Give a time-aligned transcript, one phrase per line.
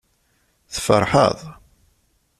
[0.73, 1.39] Tferḥeḍ?